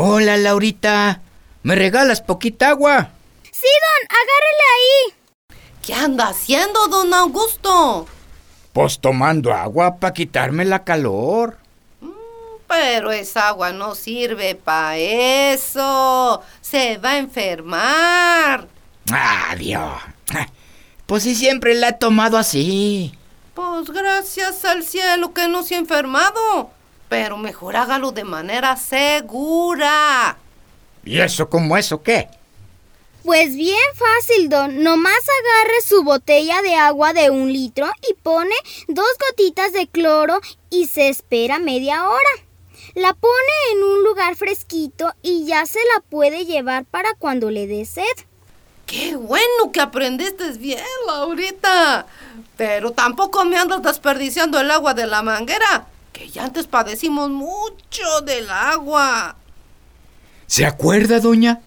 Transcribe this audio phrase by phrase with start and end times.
[0.00, 1.22] Hola, Laurita.
[1.62, 3.10] ¿Me regalas poquita agua?
[3.50, 5.58] Sí, don, agárrele ahí.
[5.82, 8.06] ¿Qué anda haciendo, don Augusto?
[8.72, 11.58] Pues tomando agua para quitarme la calor.
[12.68, 16.42] Pero esa agua no sirve para eso.
[16.60, 18.68] Se va a enfermar.
[19.10, 19.94] Adiós.
[21.06, 23.14] Pues si siempre la he tomado así.
[23.54, 26.70] Pues gracias al cielo que no se ha enfermado.
[27.08, 30.36] Pero mejor hágalo de manera segura.
[31.04, 32.28] ¿Y eso como eso qué?
[33.24, 34.82] Pues bien fácil, don.
[34.82, 38.54] Nomás agarre su botella de agua de un litro y pone
[38.88, 42.47] dos gotitas de cloro y se espera media hora.
[42.94, 47.66] La pone en un lugar fresquito y ya se la puede llevar para cuando le
[47.66, 48.04] dé sed.
[48.86, 52.06] Qué bueno que aprendiste bien, Laurita.
[52.56, 58.22] Pero tampoco me andas desperdiciando el agua de la manguera, que ya antes padecimos mucho
[58.24, 59.36] del agua.
[60.46, 61.60] ¿Se acuerda, doña?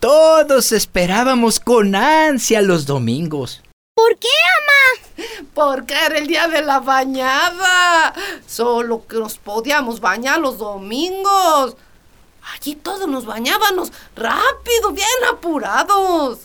[0.00, 3.62] Todos esperábamos con ansia los domingos.
[4.00, 5.26] ¿Por qué, ama?
[5.52, 8.14] Porque era el día de la bañada.
[8.46, 11.76] Solo que nos podíamos bañar los domingos.
[12.54, 16.40] Allí todos nos bañábamos rápido, bien apurados.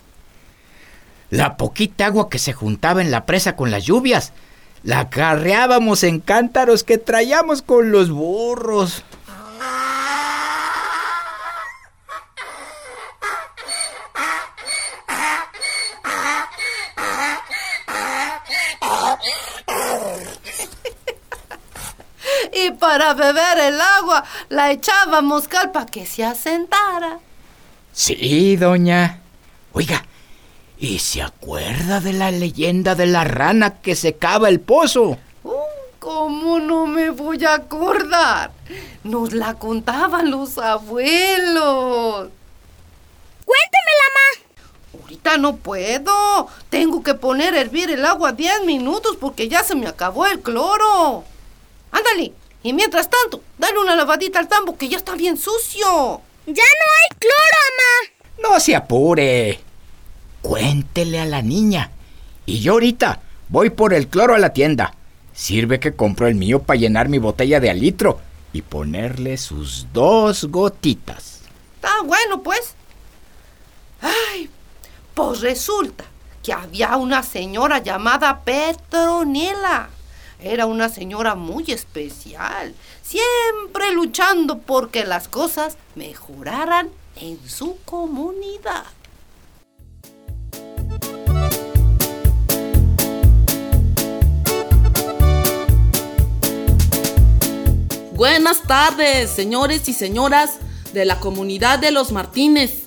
[1.30, 4.34] La poquita agua que se juntaba en la presa con las lluvias,
[4.84, 9.04] la carreábamos en cántaros que traíamos con los burros.
[22.54, 27.20] Y para beber el agua la echábamos cal para que se asentara.
[27.92, 29.22] Sí, doña.
[29.74, 30.06] Oiga,
[30.78, 35.18] ¿y se acuerda de la leyenda de la rana que secaba el pozo?
[35.44, 35.52] Uh,
[36.00, 38.52] ¿Cómo no me voy a acordar?
[39.04, 42.30] Nos la contaban los abuelos.
[45.16, 46.50] Ahorita no puedo.
[46.70, 50.42] Tengo que poner a hervir el agua 10 minutos porque ya se me acabó el
[50.42, 51.24] cloro.
[51.90, 52.34] Ándale.
[52.64, 56.22] Y mientras tanto, dale una lavadita al tambo que ya está bien sucio.
[56.46, 58.50] Ya no hay cloro, ama.
[58.50, 59.62] No se apure.
[60.42, 61.92] Cuéntele a la niña.
[62.46, 64.96] Y yo ahorita voy por el cloro a la tienda.
[65.34, 68.20] Sirve que compro el mío para llenar mi botella de alitro
[68.52, 71.40] y ponerle sus dos gotitas.
[71.76, 72.76] Está bueno, pues.
[75.16, 76.04] Pues resulta
[76.44, 79.88] que había una señora llamada Petronila.
[80.42, 88.84] Era una señora muy especial, siempre luchando porque las cosas mejoraran en su comunidad.
[98.12, 100.58] Buenas tardes, señores y señoras
[100.92, 102.85] de la comunidad de los Martínez.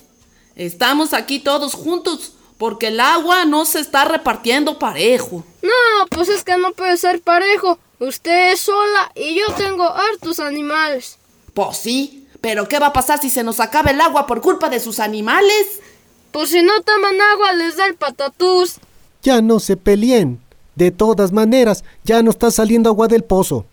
[0.59, 5.45] Estamos aquí todos juntos porque el agua no se está repartiendo parejo.
[5.61, 7.79] No, pues es que no puede ser parejo.
[7.97, 11.17] Usted es sola y yo tengo hartos animales.
[11.53, 14.67] Pues sí, pero ¿qué va a pasar si se nos acaba el agua por culpa
[14.67, 15.79] de sus animales?
[16.31, 18.79] Pues si no toman agua les da el patatús.
[19.23, 20.41] Ya no se peleen.
[20.75, 23.65] De todas maneras, ya no está saliendo agua del pozo.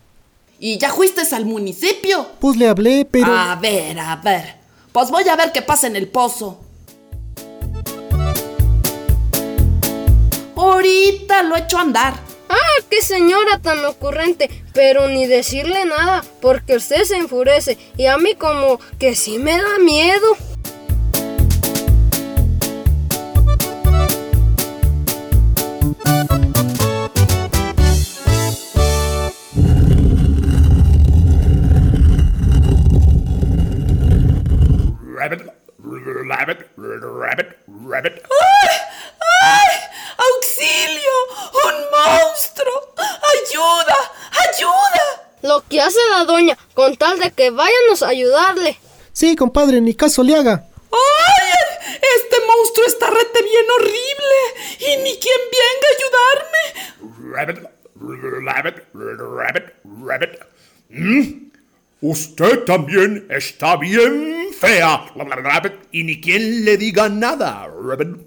[0.57, 2.27] ¿Y ya fuiste al municipio?
[2.39, 3.35] Pues le hablé, pero...
[3.35, 4.55] A ver, a ver.
[4.93, 6.61] Pues voy a ver qué pasa en el pozo.
[10.57, 12.13] Ahorita lo echo a andar.
[12.49, 14.49] Ah, qué señora tan ocurrente.
[14.73, 17.77] Pero ni decirle nada, porque usted se enfurece.
[17.95, 20.35] Y a mí como que sí me da miedo.
[45.77, 48.79] Que hace la doña, con tal de que váyanos a ayudarle.
[49.13, 50.65] Sí, compadre, ni caso le haga.
[50.91, 51.97] ¡Ay!
[52.15, 54.39] Este monstruo está rete bien horrible.
[54.79, 56.63] Y ni quien venga a ayudarme.
[57.31, 57.59] Rabbit,
[58.43, 59.65] rabbit, rabbit,
[60.01, 60.39] rabbit.
[60.89, 61.51] ¿Mm?
[62.01, 65.11] Usted también está bien fea.
[65.15, 67.67] Rabbit, y ni quien le diga nada.
[67.67, 68.17] Rabbit,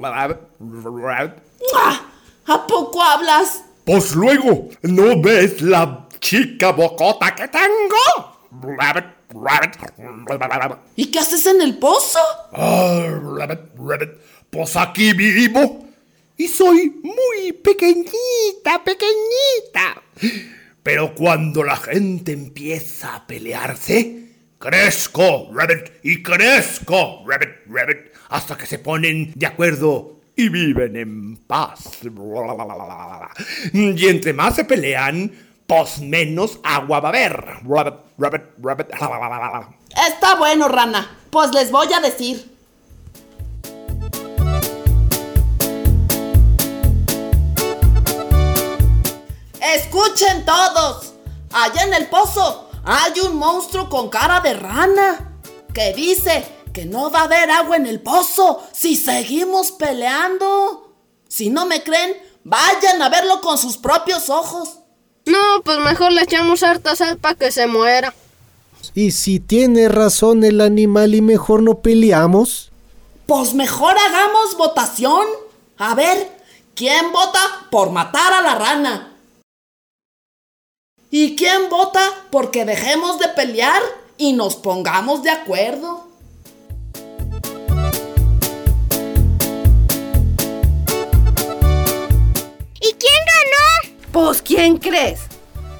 [0.00, 1.34] rabbit, rabbit.
[1.74, 2.00] ¡Ah!
[2.46, 3.62] ¿A poco hablas?
[3.84, 8.32] Pues luego, ¿no ves la chica bocota que tengo?
[8.62, 9.04] rabbit,
[9.34, 10.78] rabbit.
[10.96, 12.18] ¿Y qué haces en el pozo?
[12.52, 14.10] Ah, rabbit, rabbit.
[14.48, 15.86] Pues aquí vivo.
[16.38, 20.02] Y soy muy pequeñita, pequeñita.
[20.82, 24.28] Pero cuando la gente empieza a pelearse,
[24.58, 27.98] crezco, rabbit, y crezco, rabbit, rabbit,
[28.30, 31.98] hasta que se ponen de acuerdo y viven en paz.
[33.72, 35.30] Y entre más se pelean,
[35.66, 37.32] pues menos agua va a haber.
[37.66, 38.88] Rabbit, rabbit, rabbit.
[40.08, 41.18] Está bueno, rana.
[41.30, 42.52] Pues les voy a decir.
[49.60, 51.14] Escuchen todos.
[51.52, 55.38] Allá en el pozo hay un monstruo con cara de rana
[55.72, 60.92] que dice que no va a haber agua en el pozo si seguimos peleando.
[61.28, 64.80] Si no me creen, vayan a verlo con sus propios ojos.
[65.26, 68.14] No, pues mejor le echamos harta sal para que se muera.
[68.94, 72.70] Y si tiene razón el animal y mejor no peleamos.
[73.26, 75.26] Pues mejor hagamos votación.
[75.78, 76.30] A ver,
[76.74, 77.40] ¿quién vota
[77.70, 79.16] por matar a la rana?
[81.10, 83.80] ¿Y quién vota porque dejemos de pelear
[84.18, 86.08] y nos pongamos de acuerdo?
[94.34, 95.20] Pues, ¿quién crees?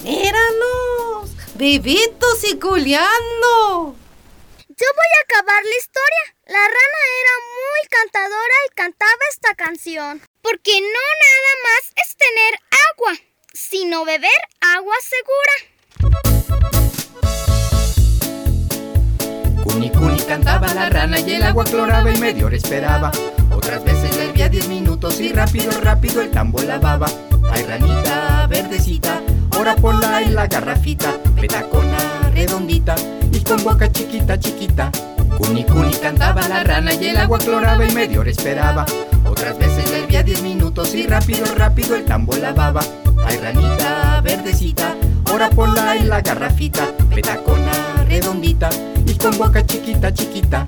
[0.05, 3.97] Míralos, vivitos y culeando.
[4.69, 6.37] Yo voy a acabar la historia.
[6.47, 10.23] La rana era muy cantadora y cantaba esta canción.
[10.41, 12.61] Porque no nada más es tener
[12.93, 13.15] agua,
[13.53, 14.31] sino beber
[14.61, 15.55] agua segura.
[19.65, 23.11] Cuni cuni cantaba la rana y el agua cloraba y medio esperaba.
[23.51, 27.09] Otras veces le hervía 10 minutos y rápido, rápido el tambo lavaba.
[27.55, 29.21] Ay ranita verdecita,
[29.53, 32.97] ahora ponla en la garrafita, petacona redondita
[33.31, 34.91] y con boca chiquita, chiquita.
[35.39, 38.85] Cuni cuni cantaba la rana y el agua cloraba y medio esperaba.
[39.25, 42.83] Otras veces hervía diez minutos y rápido, rápido el tambo lavaba.
[43.25, 44.97] Ay ranita verdecita,
[45.27, 48.69] ahora ponla en la garrafita, petacona redondita
[49.07, 50.67] y con boca chiquita, chiquita.